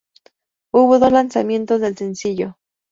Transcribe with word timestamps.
Hubo 0.73 0.97
dos 0.97 1.11
lanzamientos 1.11 1.79
del 1.79 1.95
sencillo. 1.95 2.57